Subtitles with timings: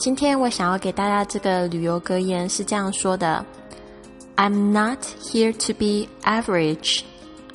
[0.00, 3.44] 今天我想要给大家这个旅游格言是这样说的
[4.34, 7.02] ：I'm not here to be average,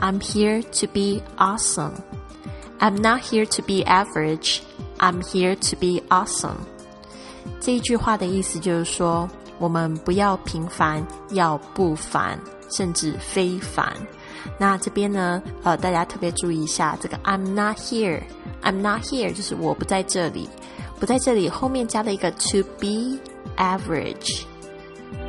[0.00, 1.92] I'm here to be awesome.
[2.80, 4.58] I'm not here to be average,
[4.98, 6.56] I'm here to be awesome.
[7.60, 9.28] 这一句话的意思就是说，
[9.60, 13.94] 我们不要平凡，要不凡，甚至非凡。
[14.58, 20.48] 那这边呢，呃，大家特别注意一下，这个 I'm not here，I'm not here 就是我不在这里。
[20.98, 23.18] 不在这里，后面加了一个 to be
[23.56, 24.42] average。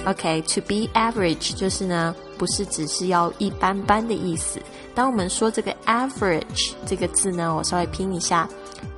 [0.06, 4.62] OK，to be average 就是呢，不是只是要一般般的意思。
[4.94, 8.48] 当我们说这个 average 这个字呢，我稍微拼一下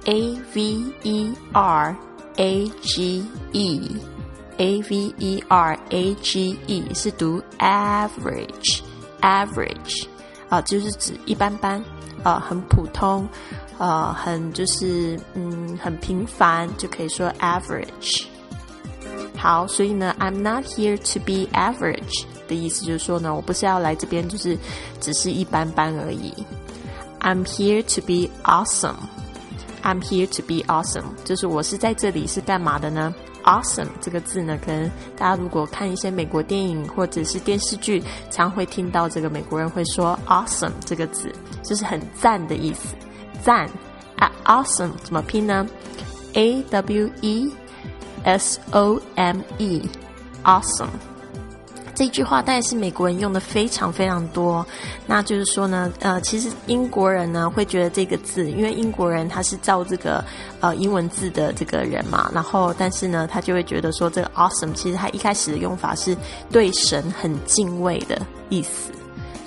[0.06, 1.96] ，a v e r
[2.36, 8.82] a g e，a v e r a g e 是读 average
[9.25, 10.07] average，average
[10.49, 11.83] 啊，就是指一般般
[12.23, 13.29] 啊，很普通。
[13.79, 18.27] 呃，很就是嗯，很平凡，就可以说 average。
[19.39, 24.59] 好，所以呢，I'm not here to be average 的意思就是说呢，我不是要来这边就是
[25.01, 26.35] 只是一般般而已。
[27.21, 28.97] I'm here to be awesome.
[29.83, 33.15] I'm here to be awesome，就是我是在这里是干嘛的呢
[33.46, 41.32] ？Awesome 这个字呢，可能大家如果看一些美国电影或者是电视剧，常会听到这个美国人会说 awesome 这个字，
[41.64, 42.96] 就是很赞的意思。
[43.44, 43.70] 赞
[44.18, 45.68] 啊，awesome 怎么拼呢
[46.34, 47.52] ？A W E
[48.24, 50.90] S O M E，awesome。
[51.96, 54.64] 这句话大概是美国人用的非常非常多。
[55.08, 60.24] 那就是说呢，呃，其实英国人呢会觉得这个字，因为英国人他是造这个
[60.60, 66.16] 呃英文字的这个人嘛，然后但是呢，他就会觉得说这个 awesome 其实他一开始的用法是
[66.52, 68.92] 对神很敬畏的意思。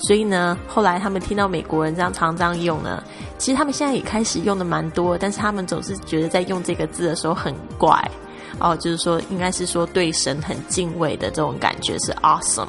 [0.00, 3.02] 所以呢，后来他们听到美国人这样常这样用呢，
[3.36, 7.92] 其实他们现在也开始用的蛮多，但是他们总是觉得在用这个字的时候很怪
[8.58, 12.68] 哦，就是说应该是说对神很敬畏的这种感觉是 awesome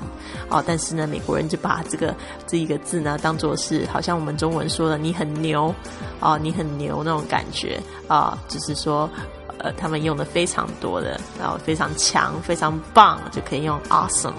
[0.49, 5.73] 哦，但是呢，美国人就把这个这一个字呢当做是好像我们中文说的你很牛。
[6.21, 7.79] 哦，你很牛那种感觉。
[8.09, 9.09] 啊，就是说
[9.59, 14.33] 呃他们用的非常多的，然后非常强、非常棒就可以用 awesome。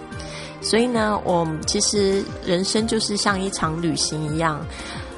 [0.61, 4.61] 所以呢，我们其实人生就是像一场旅行一样，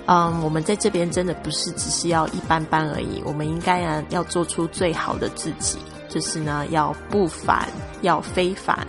[0.07, 5.79] 嗯，我们在这边真的不是只是要一般般而已，我们应该呢要做出最好的自己，
[6.13, 7.67] 就是呢要不凡，
[8.03, 8.87] 要非凡。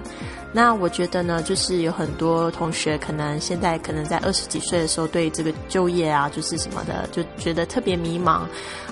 [0.51, 8.41] 那我觉得呢，就是有很多同学可能现在可能在二十几岁的时候对这个就业啊，就是什么的，就觉得特别迷茫。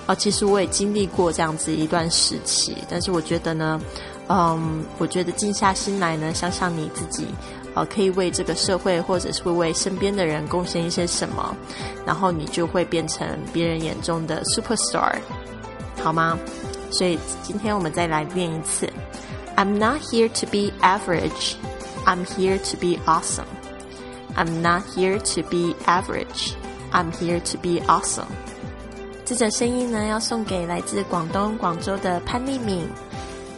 [0.06, 3.80] 啊，其实我也经历过这样子一段时期，但是我觉得呢。
[4.28, 7.26] 嗯，我觉得静下心来呢，想想你自己，
[7.74, 11.54] 呃，可以为这个社会或者是会为身边的人贡献一些什么，
[12.06, 15.16] 然后你就会变成别人眼中的 super star，
[16.02, 16.38] 好吗？
[16.92, 18.88] 所以今天我们再来练一次
[19.56, 21.54] ：I'm not here to be average,
[22.04, 23.46] I'm here to be awesome.
[24.36, 26.52] I'm not here to be average,
[26.92, 28.28] I'm here to be awesome.
[29.24, 32.86] 这则声音呢，要送给来自广东广州的潘丽敏。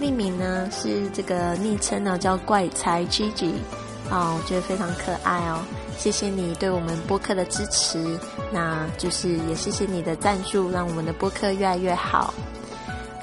[0.01, 3.53] 命名呢是这个昵称呢叫怪才 Gigi，
[4.11, 5.61] 哦，我觉得非常可爱哦，
[5.97, 8.19] 谢谢你对我们播客的支持，
[8.53, 12.35] 那就是也谢谢你的赞助，让我们的播客越来越好。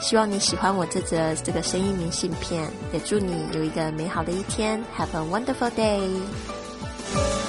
[0.02, 7.41] 希望你喜欢我这则这个声音明信片，也祝你有一个美好的一天，Have a wonderful day。